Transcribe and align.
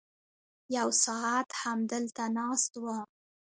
یو 0.77 0.89
ساعت 1.03 1.49
همدلته 1.63 2.23
ناست 2.37 2.71
وم. 2.83 3.05